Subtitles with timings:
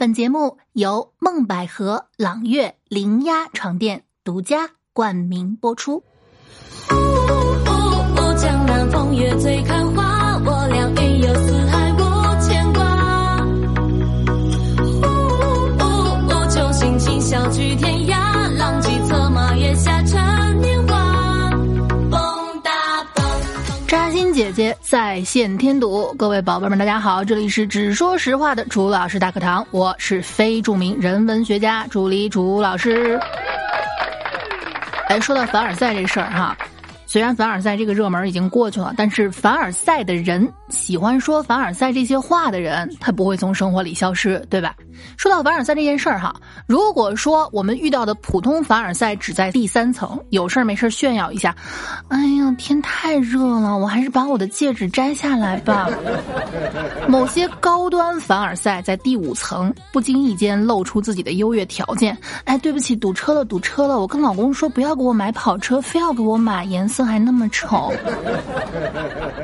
[0.00, 6.02] 本节目由梦百合、朗月、灵鸭床垫独家冠名播出。
[8.38, 10.09] 江南风月醉看花，
[24.90, 33.16] 在线添堵，各位宝贝们，大家好，这里是只说实话的楚老师大课堂，我是非著名人文学家朱黎楚老师。
[35.06, 36.58] 哎，说到凡尔赛这事儿哈。
[37.06, 44.74] 虽然凡尔赛这个热门已经过去了，但是凡尔赛的人，喜欢说凡尔赛这些话的人，他不会从生活里消失，对吧？
[45.16, 46.34] 说到凡尔赛这件事儿哈，
[46.66, 51.54] 如果说我们遇到的普通凡尔赛只在第三层，有事儿没事儿炫耀一下，
[52.08, 55.88] 哎呀，天太热了，我还是把我的戒指摘下来吧。
[57.06, 62.16] 某些高端凡尔赛在第五层，不经意间露出自己的优越条件。
[62.44, 67.00] 哎，对不起，堵车了，堵车了，我跟老公说不要给我买跑车，非要给我买颜色。
[67.10, 67.92] 还那么丑，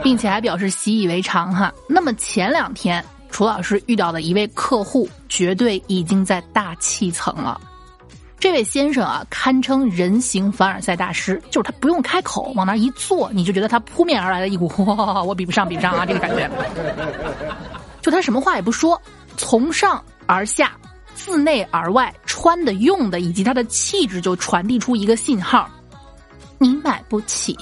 [0.04, 1.72] 并且还表示习以为常哈。
[1.88, 7.60] 那么前两天楚老师遇到的一位客户，绝对已经在大气层了。
[8.38, 16.48] 这位先生啊，堪称人形凡尔赛大师，就是他不用开口，往那一坐，你就觉得他扑面而来的一股 哇，我比不上，比不上啊，这个感觉。
[18.02, 19.00] 就他什么话也不说，
[19.36, 20.72] 从上而下，
[21.14, 25.68] 自内而外，穿的、用的，以及他的气质，就传递出一个信号。
[26.58, 27.56] 你买不起。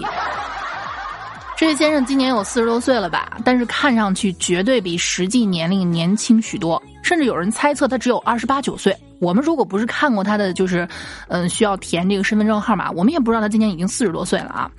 [1.56, 3.38] 这位先生今年有四十多岁了吧？
[3.44, 8.94] 但是看上去绝对比实际年龄年轻许多，甚至有人猜测他只有二十八九岁。
[9.20, 10.86] 我们如果不是看过他的，就是，
[11.28, 14.70] 嗯，需要填这个身份证号码，我们也不知道他今年已经四十多岁了啊。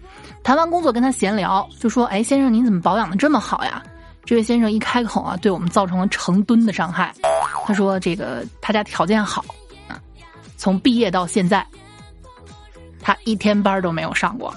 [0.44, 3.82] 谈完工作跟他闲聊，就说：“哎，先生，您怎么保养的这么好呀？”
[4.26, 7.14] 这位先生一开口啊，对我们造成了成吨的伤害。
[7.66, 9.44] 他说：“这个他家条件好，
[9.88, 9.98] 啊，
[10.58, 11.66] 从毕业到现在。”
[13.02, 14.54] 他一天班都没有上过。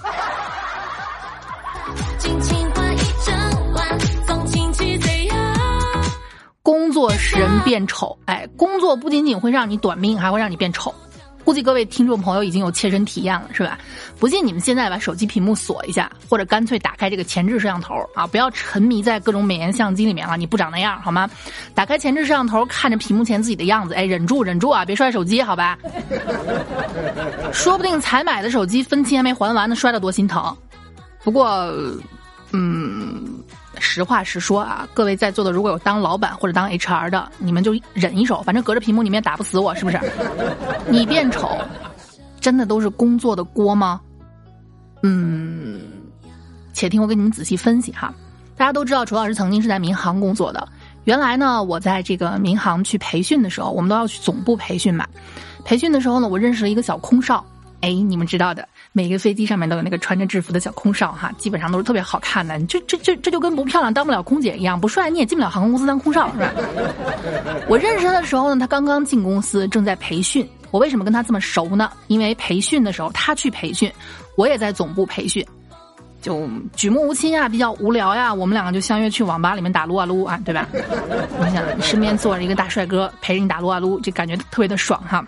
[7.16, 10.94] 使人变丑，哎，工作不仅仅会让你短命，还会让你变丑。
[11.44, 13.78] 估计各位听众朋友已经有切身体验了，是吧？
[14.18, 21.26] 不信你们现在把手机屏幕锁一下，或者干脆打开这个前置摄像头啊，不要沉迷在各种美颜相机里面了，你不长那样好吗？
[21.74, 25.78] 打开前置摄像头，看着屏幕前自己的样子，哎，忍住忍住啊，别摔手机，好吧？
[27.50, 30.54] 说不定才买的手机分期还没还完呢，摔得多心疼。
[31.24, 31.48] 不过，
[32.52, 33.27] 嗯。
[33.80, 39.98] 实话实说啊，各位在座的如果有当老板或者当 HR 的，你们就忍一手，反正隔着屏幕你们也打不死我，是不是？
[40.88, 41.58] 你变丑，
[42.40, 44.00] 真的都是工作的锅吗？
[45.02, 45.80] 嗯，
[46.72, 48.12] 且听我给你们仔细分析哈。
[48.56, 50.66] 大家都知道，楚老师曾经是在民航工作的。
[51.04, 55.06] 原来呢，我在这个民航去培训的时候，我们都要去总部培训嘛。
[55.64, 57.44] 培训的时候呢，我认识了一个小空少，
[57.80, 58.66] 哎，你们知道的。
[58.92, 62.58] 每个飞机上面都有那个穿着制服的小空少哈，基本上都是特别好看的。
[62.66, 66.52] 这这这这就跟不漂亮当不了空姐一样，不帅你也进不了航空公司当空少是吧？
[67.68, 70.48] 我认识他的时候呢，他刚刚进公司，正在培训。
[70.70, 71.90] 我为什么跟他这么熟呢？
[72.08, 73.90] 因为培训的时候他去培训，
[74.36, 75.46] 我也在总部培训，
[76.20, 80.66] 就举目无亲啊，比较无聊呀，我们两个就相约去网吧里面打撸啊撸啊，对吧？
[80.72, 85.24] 你想，身边坐着一个大帅哥陪着你打撸啊撸，就感觉特别的爽哈。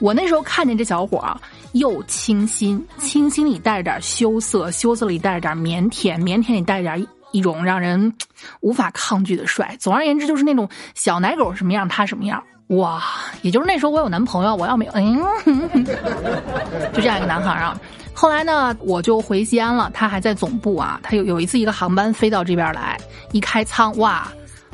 [0.00, 1.36] 我那时候看见这小伙儿，
[1.72, 8.12] 又清新，清新里带着点羞涩，羞涩里带着点腼腆，腼腆里带着点一种让人
[8.60, 9.76] 无法抗拒的帅。
[9.78, 12.42] 总而言之，就是那种小奶狗什么样，他什么样。
[12.68, 13.02] 哇！
[13.42, 15.84] 也就是那时候我有男朋友，我要没有，嗯，
[16.94, 17.78] 就这样一个男孩啊。
[18.14, 21.00] 后来呢，我就回西安了，他还在总部啊。
[21.02, 22.96] 他有有一次一个航班飞到这边来，
[23.32, 24.30] 一开舱，哇！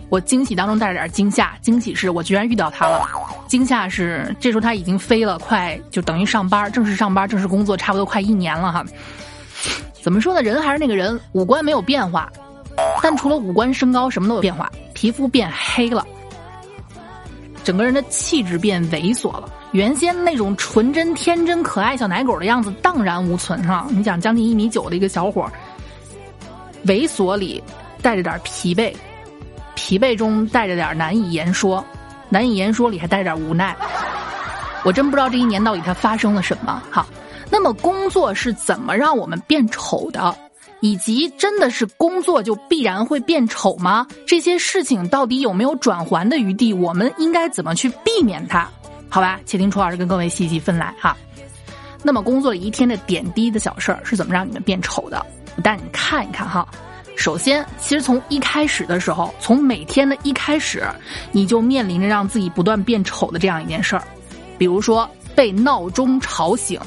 [0.09, 3.05] 我惊喜当中带着点惊吓，惊喜是我居然遇到他了，
[3.49, 8.84] 惊吓是这时候他已经飞了，快就等于上班，正式上班，正式工作，差不多快一年了哈。
[10.00, 10.43] 怎么说呢？
[10.43, 12.31] 人还是那个人，五官没有变化，
[13.03, 16.06] 但除了五官身高什么都有变化，皮肤变黑了，
[17.65, 23.88] 整个人的气质变猥琐了，原先那种纯真、天真、可爱小奶狗的样子荡然无存哈。
[23.91, 25.50] 你想，将近一米九的一个小伙，
[26.87, 27.61] 猥琐里
[28.00, 28.94] 带着点疲惫。
[29.76, 31.84] 疲惫中带着点难以言说，
[32.28, 33.76] 难以言说里还带着点无奈。
[34.82, 36.82] 我真不知道这一年到底它发生了什么。
[36.90, 37.06] 好，
[37.50, 40.37] 那么工作是怎么让我们变丑的？
[40.81, 44.06] 以及真的是工作就必然会变丑吗？
[44.26, 46.73] 这些事情到底有没有转圜的余地？
[46.73, 48.69] 我们应该怎么去避免它？
[49.08, 51.17] 好吧，且听楚老师跟各位细细分来哈。
[52.02, 55.25] 那么工作了一天的点滴的小事儿是怎么让你们变丑的？
[55.56, 56.69] 我带你们看一看哈。
[57.16, 60.86] 首先，其实从一开始的时候，从每天的一开始，
[61.32, 64.02] 你就面临着让自己不断变丑的这样一件事儿，
[64.58, 66.78] 比如说被闹钟吵醒，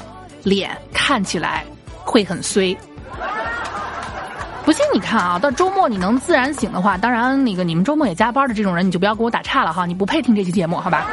[0.44, 1.64] 脸看起来
[2.04, 2.74] 会很衰。
[4.64, 11.06] 不信你看啊，到周末你能自然醒的话，当然那个你们周末也加班的这种人，你就不要给我打岔了哈，你不配听这期节目，好吧？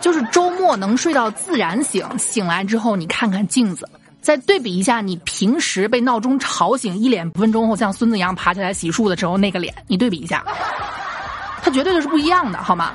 [0.00, 3.88] 就是周末能睡到自然醒，醒来之后你看看镜子。
[4.20, 10.44] 再对比一下你平时被闹钟吵醒，一脸不分钟后像孙子一样爬起来洗漱的时候那个脸，你对比一下，
[11.62, 12.94] 它绝对就是不一样的，好吗？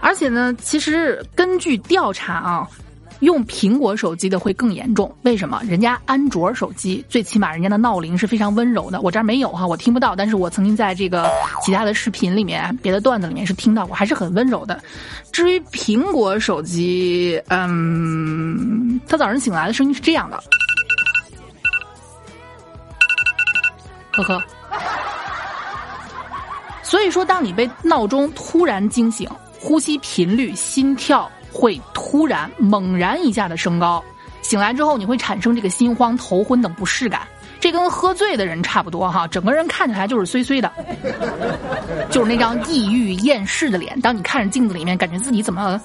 [0.00, 2.68] 而且呢，其实根据调查啊，
[3.20, 5.12] 用苹果手机的会更严重。
[5.22, 5.60] 为什么？
[5.66, 10.14] 人家安卓手机最起码人家的闹铃是非常温柔的，我这儿没有哈，我听不到。
[10.14, 11.30] 但是我曾经在这个
[11.62, 14.80] 其他的视频里面、别的段子里面是听到过，还是很温柔的。
[15.32, 20.42] 至于苹果手机，嗯，他早上醒来的声音是这样的。
[24.12, 24.42] 呵呵，
[26.82, 29.28] 所以说，当你被闹钟突然惊醒，
[29.60, 34.02] 呼吸频率、心跳会突然猛然一下的升高，
[34.42, 37.22] 醒来之后你会产生这个心慌、头昏等不适感，
[37.60, 40.72] 这跟喝醉的人差不多哈，整个人看起来就是衰衰的，
[42.10, 44.00] 就是那张抑郁厌世的脸。
[44.00, 45.80] 当你看着镜子里面，感觉自己怎么，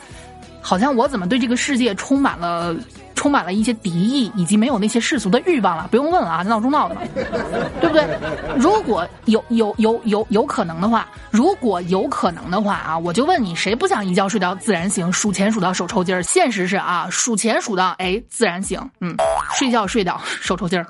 [0.61, 2.75] 好像我怎么对这个世界充满了。
[3.23, 5.87] 充满了一些敌意，以及没有那些世俗的欲望了。
[5.89, 7.01] 不用问了啊，闹钟闹的嘛，
[7.79, 8.05] 对不对？
[8.57, 16.21] 如果有有有有有可能的话，如果有可能的话啊，我就问你，谁不想一觉睡到自然醒，数钱数到手抽筋儿？
[16.21, 19.15] 现实是啊，数钱数到哎自然醒，嗯，
[19.53, 20.85] 睡觉睡到手抽筋儿。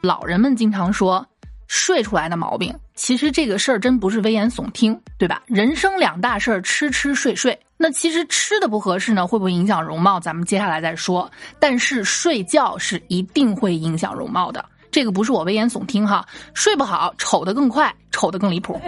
[0.00, 1.26] 老人们经常说。
[1.74, 5.42] 睡出来的毛病，其实这个事儿真不是危言耸听，对吧？
[5.46, 7.58] 人生两大事儿，吃吃睡睡。
[7.76, 10.20] 那其实吃的不合适呢，会不会影响容貌？
[10.20, 11.28] 咱们接下来再说。
[11.58, 16.24] 但是睡觉是一定会影响容貌的，这个不是我危言耸听哈。
[16.54, 18.78] 睡不好，丑的更快，丑的更离谱。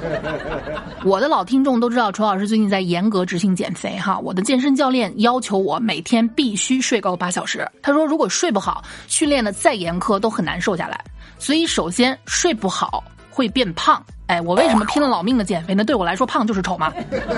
[1.04, 4.18] 我的老听众都知道，楚老师最近在严格执行减肥哈。
[4.18, 7.68] 我的健身教练要求我每天必须睡够八小时。
[7.82, 10.98] 他说，如果睡不好，训练的再严苛都很难瘦下来。
[11.38, 14.00] 所以，首先睡不好会变胖。
[14.28, 15.82] 哎，我为什么拼了老命的减肥呢？
[15.82, 16.92] 对我来说，胖就是丑吗？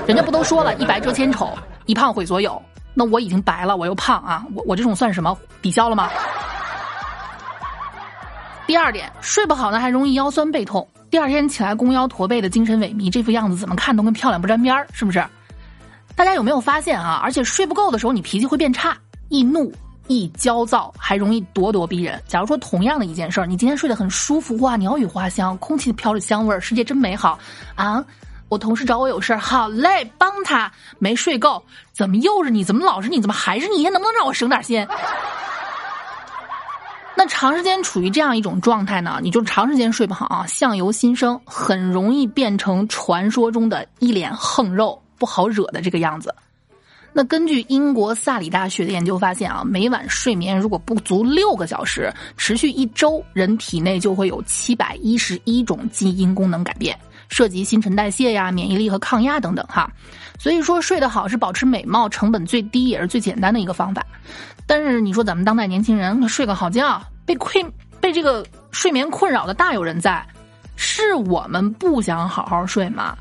[0.06, 2.60] 人家不都说了一白遮千丑，一胖毁所有。
[2.92, 5.34] 那我已经白了，我又胖啊，我我这种算什么？
[5.62, 6.10] 抵消了吗？
[8.72, 15.22] 第二点，睡不好呢，还容易腰酸背痛，第二天起来弓腰驼背的，精神萎靡，这副样子怎么看都跟漂亮不沾边儿，是不是？
[16.16, 17.20] 大家有没有发现啊？
[17.22, 18.96] 而且睡不够的时候，你脾气会变差，
[19.28, 19.70] 易怒。
[20.08, 22.18] 易焦躁，还容易咄咄逼人。
[22.26, 27.38] 假如说同样的一件事儿，你今天睡得很舒服，哇，鸟语花香，空气飘着香味儿，世界真美好
[27.74, 28.02] 啊！
[28.48, 30.72] 我同事找我有事儿，好嘞，帮他。
[30.98, 32.64] 没睡够，怎么又是你？
[32.64, 33.20] 怎么老是你？
[33.20, 33.82] 怎么还是你？
[33.84, 34.86] 能不能让我省点心？
[37.14, 46.34] 那长时间处于这样一种状态呢，你就长时间睡不好啊，相由心生，很容易变成传说中的一脸横肉，不好惹的这个样子。
[47.12, 56.98] 那根据英国萨里大学的研究发现啊，每晚睡眠如果不足六个小时，持续一周，人体内就会有七百一十一种基因功能改变，
[57.32, 59.90] 涉及新陈代谢呀、免疫力和抗压等等哈。
[60.38, 64.04] 所以说睡得好是保持美貌成本最低也是最简单的一个方法。
[64.66, 67.64] 但是你说咱们当代年轻人睡个好觉，被困
[68.00, 70.24] 被这个睡眠困扰的大有人在，
[70.76, 73.16] 是我们不想好好睡吗？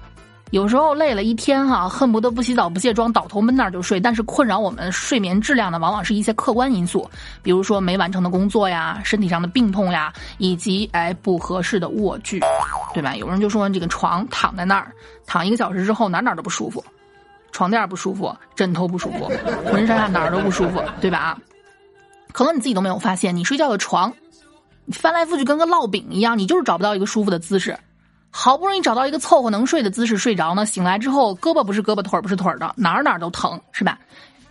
[0.52, 4.02] 有时候累了一天哈，恨不得不洗澡不卸妆倒头闷那儿就睡。
[4.02, 7.10] 但是困扰我们睡眠质量的，往往是一些客观因素，
[7.42, 12.42] 比如说没完成的工作呀、身体上的病痛呀，以及哎不合适的卧具，
[12.94, 13.16] 对吧？
[13.16, 14.92] 有人就说这个床躺在那儿，
[15.26, 16.84] 躺一个小时之后哪哪都不舒服，
[17.54, 19.32] 床垫不舒服，枕头不舒服，
[19.66, 21.38] 浑身上下哪儿都不舒服，对吧？
[22.34, 24.14] 可能你自己都没有发现，你睡觉的床，
[24.92, 27.78] 翻来覆去跟个烙饼一样，你就是找不到一个舒服的姿势。
[28.32, 34.00] 好不容易找到一个凑合能睡的姿势睡着呢，醒来之后胳膊不是胳膊腿儿不是腿儿的，哪儿哪儿都疼，是吧？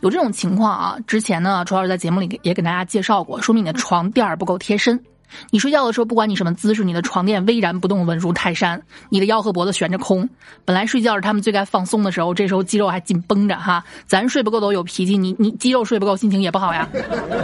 [0.01, 5.03] 有这种情况啊，之前呢，楚老师在节目里也给大家介绍过，说明你的床垫不够贴身。
[5.51, 10.29] 你睡觉的时候，不管你什么姿势，你的床垫巍然不动，稳如泰山，你的腰和脖子悬着空。
[10.65, 13.85] 本来睡觉是他们最该放松的时候，这时候肌肉还紧绷着哈。
[14.07, 16.89] 咱睡不够都有脾气，你你肌肉睡不够，心情也不好呀。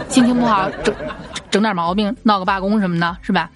[0.09, 0.93] 心情不好，整
[1.49, 3.49] 整点毛病，闹个罢工什么的，是吧？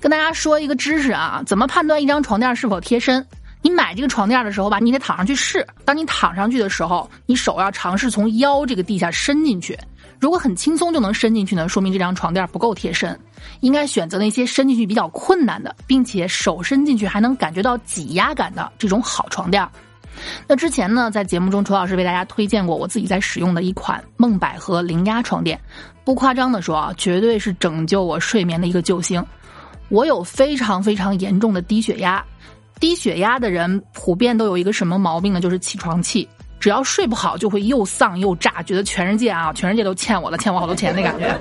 [0.00, 3.24] 跟大家说一个知识啊，怎么判断一张床垫是否贴身？
[3.60, 5.66] 你买这个床垫的时候吧，你得躺上去试。
[5.84, 9.76] 当你躺上去的时候，你手要尝试从腰这个地下伸进去。
[10.20, 13.18] 如果很轻松就能伸进去呢，说明这张床垫不够贴身。
[13.60, 19.66] 应该选择那些伸进去比较困难的，并且手伸进去还能感觉到挤压感的这种好床垫。
[20.46, 25.60] 那之前呢，在节目中，楚老师为大家推荐过我自己在使用的一款梦百合零压床垫，
[26.04, 29.24] 不夸张的说啊，绝对是拯救我睡眠的一个救星。
[29.88, 32.24] 我有非常非常严重的低血压，
[32.78, 35.40] 低血压的人普遍都有一个什么毛病呢？
[35.40, 36.28] 就是起床气。
[36.60, 41.32] 只要睡不好，就会又丧又炸，觉得全世界啊，全世界都欠我了，欠我好多钱的感觉。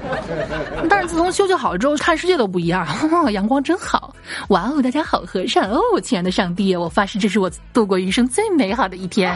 [0.88, 2.88] 但是自从休息好了之后，看世界都不一样，
[3.34, 4.16] 阳光真好，
[4.50, 9.36] 哇哦，大家好和善哦，亲爱的上帝，我发誓这是我度过余生最美好的一天。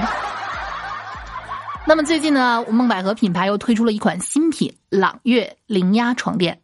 [1.88, 6.61] 那么最近呢，梦百合品牌又推出了一款新品朗悦零压床垫。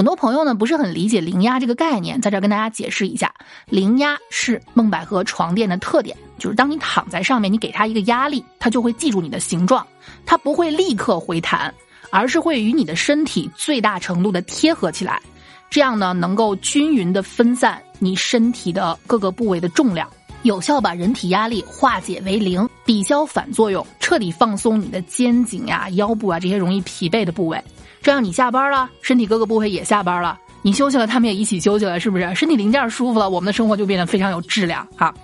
[0.00, 3.34] 很多朋友呢不是很理解零压这个概念，在这跟大家解释一下，
[3.66, 9.86] 零压是梦百合床垫的特点，就是当你躺在上面，你给它一个压力，它就会记住你的形状，
[10.24, 11.74] 它不会立刻回弹，
[12.08, 15.20] 而是会与你的身体最大程度的贴合起来，
[15.68, 20.08] 这样呢能够均匀的分散你身体的各个部位的重量，
[20.44, 27.62] 有效把人体压力化解为零，抵消反作用，彻底放松你的肩颈呀、腰部啊这些容易疲惫的部位。
[28.02, 32.34] 这样你下班了，身体各个部位也下班了，你休息了，他们也一起休息了，是不是？
[32.34, 35.14] 身体零件舒服了，我们的生活就变得非常有质量哈。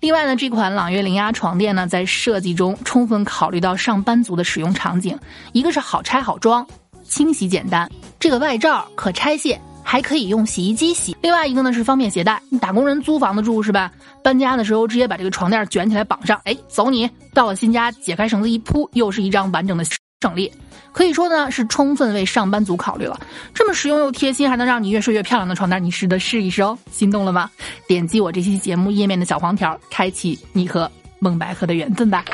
[0.00, 5.18] 另外呢，这款朗悦零压床垫呢，在设计中充分考虑到上班族的使用场景，
[5.52, 6.66] 一个是好拆好装，
[7.04, 11.16] 清洗简单，这个外罩可拆卸，还可以用洗衣机洗。
[11.22, 13.90] 另外一个呢是方便携带，你打工人租房子住是吧？
[14.22, 19.84] 搬家的时候直接把这个床垫卷起来绑上，哎，走你到了新家，解开绳子一铺，又是一张完整的。
[20.22, 20.50] 省力，
[20.92, 23.20] 可以说呢是充分为上班族考虑了。
[23.52, 26.76] 这么实用又贴心，还能让你越睡越漂亮的床单，你值得试一试哦！
[26.90, 27.50] 心动了吗？
[27.86, 32.24] 点击我这期节目页面的小黄条，开启你和梦百合的缘分吧。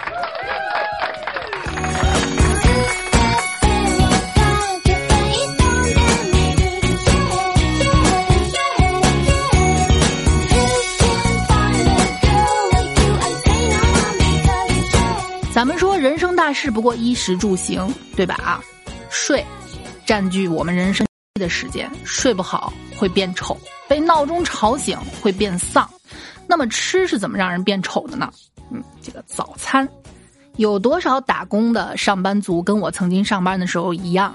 [15.55, 18.35] 咱们说人生大事不过衣食住行，对吧？
[18.43, 18.65] 啊，
[19.11, 19.45] 睡
[20.07, 23.55] 占据我们人生的时间，睡不好会变丑，
[23.87, 25.87] 被闹钟吵醒会变丧。
[26.47, 28.33] 那么吃是怎么让人变丑的呢？
[28.71, 29.87] 嗯，这个早餐，
[30.57, 34.35] 有多少打工的上班族跟我曾经上班的时候一样，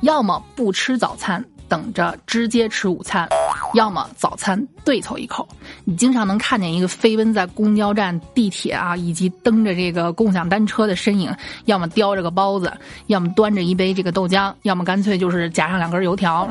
[0.00, 1.44] 要么不吃早餐。
[1.68, 3.28] 等着直接吃午餐，
[3.74, 5.46] 要么早餐对凑一口。
[5.84, 11.34] 你经常能看见一个飞奔在公交站、地铁啊，以及蹬着这个共享单车的身影，
[11.64, 12.72] 要么叼着个包子，
[13.06, 16.48] 要么端着一杯这个豆浆，要么干脆就是夹上两根油条，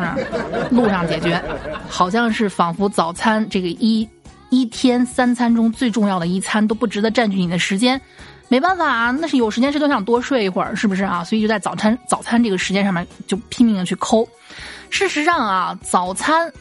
[0.70, 1.42] 路上解决。
[1.90, 4.08] 好像是仿佛早餐这个一
[4.50, 8.00] 一天三餐中最重要的一餐都不值得占据你的时间。
[8.48, 11.24] 没办法啊，那是有时间谁都想多睡一会儿，是不是啊？
[11.24, 14.28] 所以就在早餐早餐这个时间上面就拼命的去抠。
[14.92, 16.54] 事实上啊，早餐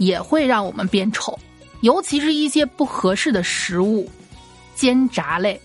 [0.00, 1.38] 也会让我们变丑，
[1.82, 4.10] 尤其是一些不合适的食物，
[4.74, 5.60] 煎炸类，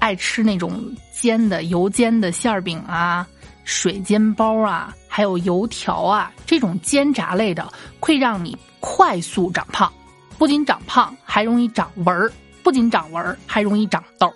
[0.00, 3.24] 爱吃那种煎的油煎的馅儿饼啊、
[3.62, 9.90] 水煎包啊，还有油条啊，这种煎炸类的会让你快速长胖，
[10.36, 12.32] 不仅长胖，还容易长纹儿。
[12.62, 14.32] 不仅长纹儿，还容易长痘。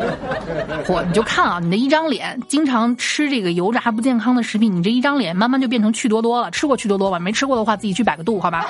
[0.86, 6.50] 嚯，你就看啊，你的一张脸，经常吃这个油炸不健康的食品，你这一张脸慢慢就变成趣多多了。
[6.50, 7.18] 吃过趣多多吧？
[7.18, 8.66] 没吃过的话，自己去百个度，好吧。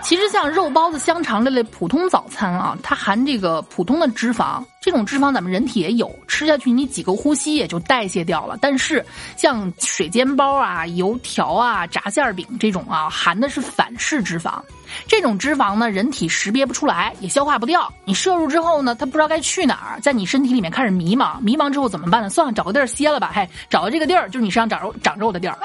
[0.00, 8.56] 其实像肉包子、香肠这类普通早餐啊，它含这个普通的脂肪，这种脂肪咱们人体也有，吃下去你几个呼吸也就代谢掉了。
[8.60, 9.04] 但是
[9.36, 14.58] 像水煎包啊、油条啊、炸馅饼这种啊，含的是反式脂肪，
[15.06, 17.92] 这种脂肪呢，人体识别不出来，也消化不掉。
[18.06, 22.30] 你摄入之后呢，它不知道该去哪儿，在你身体里面开始迷茫，迷茫之后怎么办呢？
[22.30, 23.30] 算了，找个地儿歇了吧。
[23.34, 25.58] 嘿，找到这个地儿，就是你身上长肉长肉的地儿。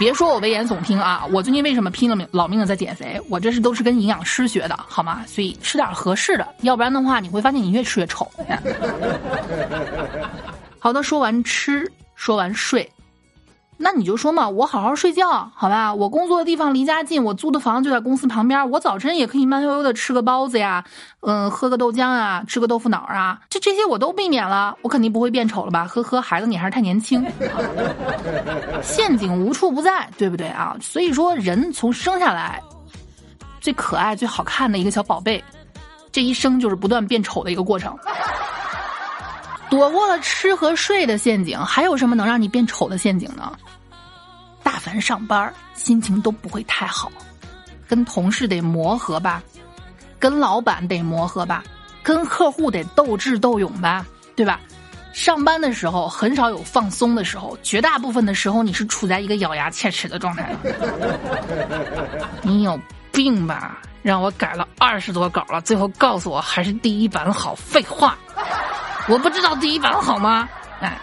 [0.00, 1.26] 别说我危言耸听啊！
[1.30, 3.20] 我最近为什么拼了命老命的在减肥？
[3.28, 5.22] 我这是都是跟营养师学的，好吗？
[5.26, 8.26] 所以吃点合适的，要不然的话，你会发现你越吃越丑。
[10.80, 12.90] 好的，说完吃，说完睡。
[13.82, 15.94] 那你就说嘛，我好好睡觉，好吧？
[15.94, 20.84] 我工作的地方离家近，我租的房子就在公司旁边，我早晨也可以慢悠悠的吃个包子呀，
[21.20, 25.86] 嗯，喝个豆浆啊，吃个豆腐脑啊，这这些我都避免了，我肯定不会变丑了吧？
[25.86, 27.26] 呵呵，孩子你还是太年轻，
[28.84, 30.76] 陷阱无处不在，对不对啊？
[30.82, 32.62] 所以说，人从生下来
[33.62, 35.42] 最可爱、最好看的一个小宝贝，
[36.12, 37.96] 这一生就是不断变丑的一个过程。
[39.70, 43.52] 躲过了吃和睡的陷阱，还有什么能让你变丑的陷阱呢？
[44.62, 47.10] 大凡上班，心情都不会太好，
[47.88, 49.42] 跟同事得磨合吧，
[50.18, 51.62] 跟老板得磨合吧，
[52.02, 54.60] 跟客户得斗智斗勇吧，对吧？
[55.12, 60.54] 上班的时候很少有放松的时候，绝大部分的时候你是处在一个咬牙切齿的状态。
[62.42, 62.78] 你有
[63.12, 63.78] 病吧？
[64.02, 68.16] 让我改了二十多稿了，最后告诉我还是第一版好，废话，
[69.10, 70.48] 我不知道第一版好吗？
[70.80, 70.96] 哎，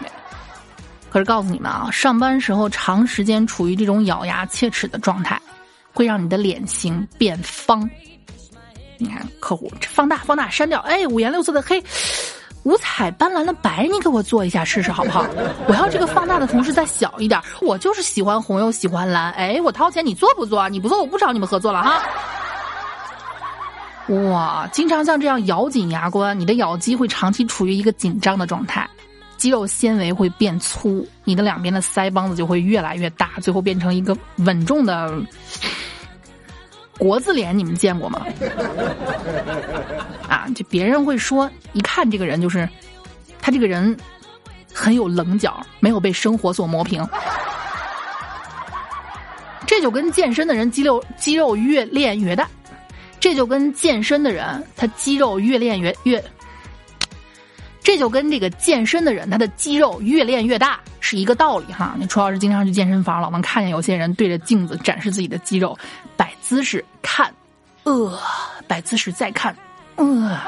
[1.10, 5.38] 可是告诉你们啊，上班时候长时间处于这种咬牙切齿的状态，
[5.92, 7.88] 会让你的脸型变方。
[8.96, 11.84] 你看，客户放大放大删掉，哎，五颜六色的黑，
[12.62, 15.26] 五彩斑斓的白，你给我做一下试试好不好？
[15.68, 20.66] 我要这个放大的同时再小一点，我就是喜欢红又喜欢蓝，哎，我掏钱，你做不做？
[20.70, 22.02] 你不做，我不找你们合作了哈。
[24.08, 28.88] 哇，经常像这样咬紧牙关，你的咬肌会长期处于一个紧张的状态，
[29.36, 35.14] 肌肉纤维会变粗，你的两边的腮帮子就会越来越大，最后变成一个稳重的
[36.98, 37.56] 国字脸。
[37.56, 38.24] 你们见过吗？
[40.26, 42.66] 啊，就别人会说，一看这个人就是
[43.42, 43.94] 他这个人
[44.72, 47.06] 很有棱角，没有被生活所磨平。
[49.66, 52.48] 这就跟健身的人肌肉肌肉越练越大。
[53.20, 56.22] 这就跟健身的人，他肌肉越练越越，
[57.82, 61.94] 这就跟这个健身的人，他的肌肉越练越大是一个道理哈。
[61.98, 65.76] 你楚老师经常去健身房，老能看见有些人对着镜子展示自己的肌肉，
[66.16, 67.32] 摆姿势看，
[67.84, 68.18] 呃，
[68.66, 69.56] 摆姿势再看，
[69.96, 70.38] 呃，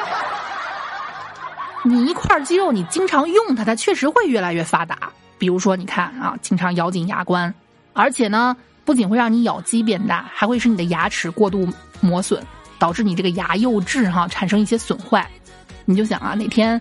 [1.82, 5.10] 你一块肌肉，你经常用它，它确实会越来越发达。
[5.38, 7.52] 比如说，你看啊，经常咬紧牙关，
[7.94, 11.66] 而且呢，不仅会让你咬肌变大，还会使你的牙齿过度
[12.00, 12.44] 磨损。
[12.80, 15.24] 导致你这个牙釉质哈产生一些损坏，
[15.84, 16.80] 你就想啊，哪天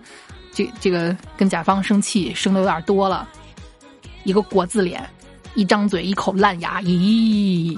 [0.51, 3.27] 这这个跟甲方生气生的有点多了，
[4.23, 5.07] 一个国字脸，
[5.53, 7.77] 一张嘴一口烂牙，咦！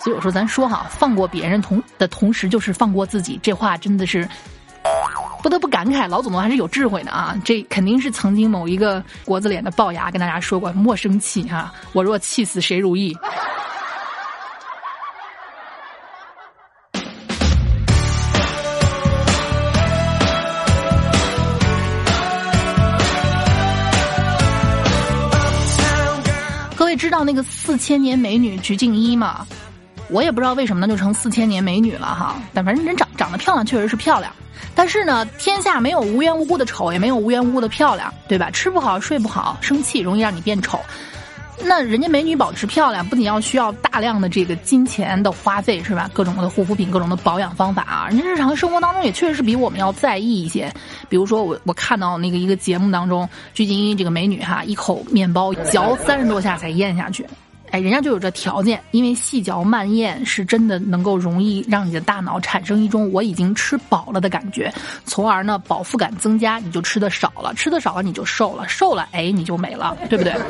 [0.00, 4.26] 所以我说咱说哈，放过别人同的同时就是放过自己，这话真的是
[5.42, 7.36] 不得不感慨，老祖宗还是有智慧的啊！
[7.44, 13.16] 这肯定是曾经某一个国字脸的龅牙跟大家说过，莫生气哈，我若气死谁如意。
[27.26, 29.44] 那个四千年美女鞠婧祎嘛？
[30.08, 32.36] 我也不知道为什么呢，就成四千年美女了哈。
[32.54, 34.32] 但反正人长长得漂亮，确实是漂亮。
[34.74, 38.48] 但是呢，天下没有无缘无故的丑，也没有无缘无故的漂亮，对吧？
[38.50, 40.78] 吃不好睡不好，生气容易让你变丑。
[41.64, 46.08] 那人家美女保持漂亮，不仅要需要大量的这个金钱的花费，是吧？
[46.12, 50.72] 各种的护肤品，各种的保养方法啊，人家日常生活当中也确实是比我们要在意一些。
[51.08, 57.26] 比如说，我我看到那个一个节目当中，鞠婧祎这个美女哈，一口面包嚼三十多下才咽下去。
[57.70, 64.72] 哎，人家就有这条件，因为细嚼慢咽是真的能够容易让你的大脑产生一种我已经吃饱了的感觉，
[65.04, 70.32] 从而呢饱腹感增加，你就吃的少了，吃的少了你就瘦了，瘦了哎你就没了，对不对？
[70.32, 70.46] 哎呀，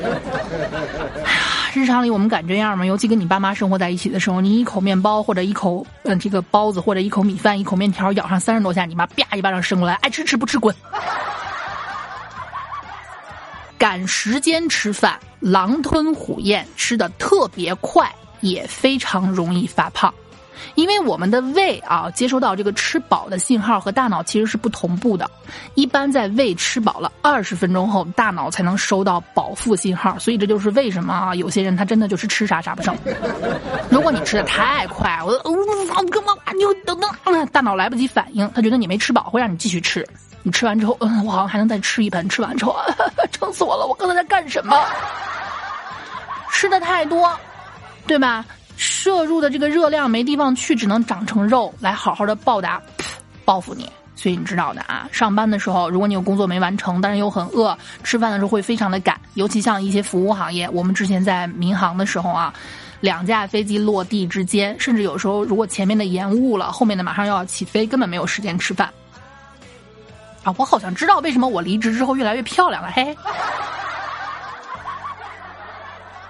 [1.74, 2.84] 日常里我们敢这样吗？
[2.84, 10.74] 尤其跟你爸妈生活在一起的时候，你一口面包或者一口嗯这个包子或者一口米饭一口面条咬上三十多下，你妈啪一巴掌伸过来，爱吃吃不吃滚。
[13.78, 18.10] 赶时间吃饭，狼吞虎咽，吃的特别快，
[18.40, 20.12] 也非常容易发胖。
[20.74, 25.30] 因为我们的胃啊，接收到这个吃饱的信号和大脑其实是不同步的。
[25.74, 30.18] 一般在胃吃饱了二十分钟后，大脑才能收到饱腹信号。
[30.18, 32.96] 所以这就是为什么啊，有些人他真的就是吃啥啥不剩。
[33.90, 36.34] 如果你吃的太快，我我我干嘛？
[36.52, 40.06] 你等等，大脑来不及反应，他觉得你没吃饱，会让你继续吃。
[40.46, 42.28] 你吃完之后，嗯，我好像还能再吃一盆。
[42.28, 42.76] 吃完之后，
[43.32, 43.84] 撑死我了！
[43.84, 44.80] 我刚才在干什么？
[46.52, 47.36] 吃的太多，
[48.06, 48.46] 对吧？
[48.76, 52.80] 摄入的这个热量没地方去，只能长成肉来好好的报答、
[53.44, 53.90] 报复你。
[54.14, 59.20] 所以你知道的啊，上班的时候，如果你有工作没完成，但是又很饿，吃饭的时候会非常的赶。
[59.34, 62.54] 尤其像一些服务行业，我们之前在民航的时候啊，
[63.00, 68.88] 两架飞机落地之间，甚至有时候如果前面的延误了，后面的马上又要起飞，根本没有时间吃饭。
[70.46, 73.16] 啊，我好像知道为什么我离职之后越来越漂亮了，嘿。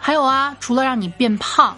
[0.01, 1.77] 还有啊，除了让你变胖，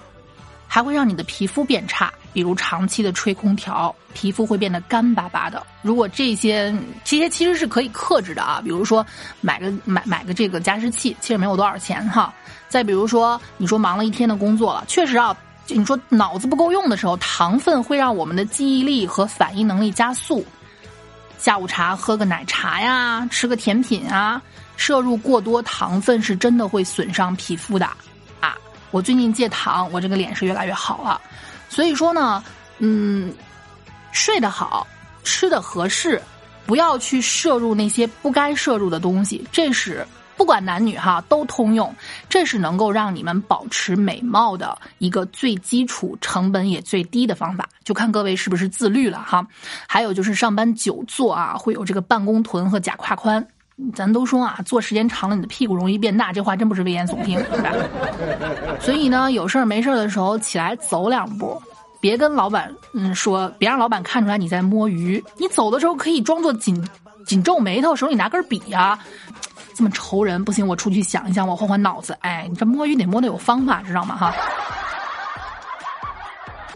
[0.68, 5.66] 还会让你的皮肤变差，比如长期的吹空调，皮肤会变得干巴巴的。
[5.82, 6.72] 如果这些
[7.02, 9.04] 这些其实是可以克制的啊，比如说
[9.40, 12.32] 买个买买个这个加湿器，其实没有多少钱哈。
[12.68, 20.46] 再比如说，你说忙了一天的工作了，确实啊，你说脑子不够用的时候，糖分会让我们的记忆力和反应能力加速。
[21.38, 24.42] 下午茶喝个奶茶呀，吃个甜品啊，
[24.76, 27.86] 摄入过多糖分是真的会损伤皮肤的
[28.40, 28.56] 啊！
[28.90, 31.20] 我最近戒糖，我这个脸是越来越好了。
[31.68, 32.42] 所以说呢，
[32.78, 33.32] 嗯，
[34.10, 34.84] 睡得好，
[35.22, 36.20] 吃的合适，
[36.66, 40.04] 不要去摄入那些不该摄入的东西，这是
[40.38, 41.92] 不管男女哈都通用，
[42.28, 49.46] 这是能够让你们保持美貌的一个最基础、成本也最低的方法，就看各位是不是自律了哈。
[49.88, 53.44] 还有就是上班久坐啊，会有这个办公臀和假胯宽。
[53.94, 57.72] 咱都说啊，坐时间长了，你的屁股容易变大，这话真不是危言耸听，是吧？
[58.80, 61.60] 所以呢，有事儿没事儿的时候起来走两步，
[62.00, 65.22] 别跟老板嗯说，别让老板看出来你在摸鱼。
[65.36, 66.88] 你走的时候可以装作紧
[67.24, 68.98] 紧皱眉头，手里拿根笔呀。
[69.78, 72.12] 这么愁人不行，我出去想一想，我换换脑子。
[72.22, 74.16] 哎，你这摸鱼得摸的有方法，知道吗？
[74.16, 74.34] 哈，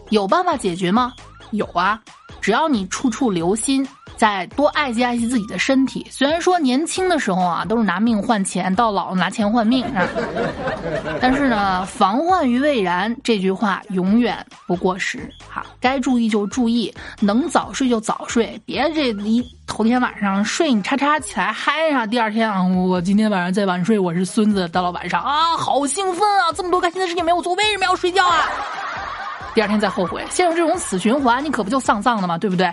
[0.09, 1.13] 有办法解决吗？
[1.51, 1.99] 有啊，
[2.39, 3.85] 只要你处处留心。
[4.15, 6.05] 再多爱惜爱惜自己的身体。
[6.09, 10.07] 虽然说年轻的时候啊，都是拿命换钱，到老拿钱换命啊。
[11.19, 15.29] 但是呢，防患于未然这句话永远不过时。
[15.47, 24.67] 好，该注意就注意，能早睡就早睡，别这一头天晚上睡你叉叉起来嗨上，第二天啊，我今天晚上再晚睡，我是孙子。
[24.69, 28.49] 到了晚上啊，好兴奋啊，这么多开心的事情没有做，为什么要睡觉啊？
[29.53, 32.37] 第二天再后悔，陷入这种死循环，你可不就丧丧的吗？
[32.37, 32.71] 对不对？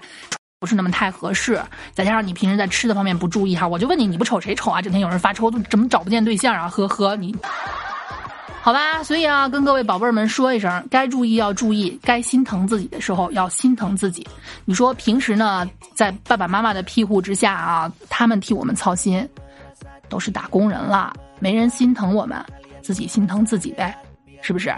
[0.61, 1.59] 不是那么太合适，
[1.94, 4.83] 再加上你平时在吃的方面不注意哈，我就问你，你不瞅谁瞅啊？
[4.83, 6.68] 整天有人发愁，怎么找不见对象啊？
[6.68, 7.35] 呵呵，你，
[8.61, 9.03] 好吧。
[9.03, 14.27] 所以啊，跟各位宝贝儿们说一声，该注意要注意，该心疼自己的时候要心疼自己。
[14.66, 19.27] 你说平时呢，在爸爸妈妈的庇护之下啊，他们替我们操心，
[20.11, 22.38] 都是打工人了，没人心疼我们，
[22.83, 23.96] 自己心疼自己呗，
[24.42, 24.70] 是不是？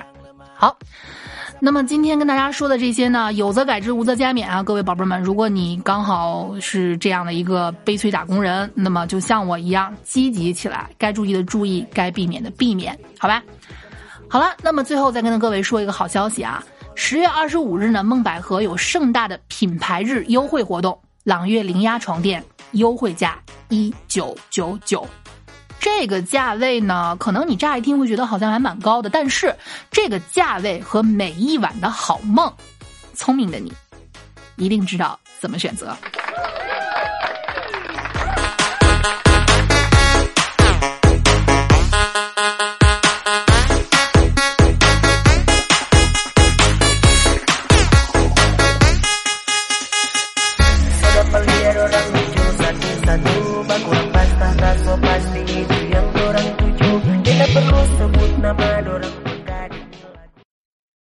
[0.55, 0.77] 好。
[1.65, 4.61] 那么今天跟大家说的这些呢，有则改之，无则加勉啊！
[4.65, 13.41] 各位宝贝们，如果你刚好是这样的一个悲催打工人，那么就像我一样积极起来，该注意的注意，该避免的避免，好吧？
[14.27, 16.65] 好了，那么最后再跟各位说一个好消息啊！
[16.97, 25.07] 十月二十五日呢，梦百合有盛大的品牌日优惠活动，朗悦零压床垫优惠价一九九九。
[25.95, 29.55] 这个价位呢，可能你乍一听会觉得好像还蛮高的，但是
[29.91, 32.53] 这个价位和每一晚的好梦，
[33.15, 33.73] 聪明的你
[34.57, 35.97] 一定知道怎么选择。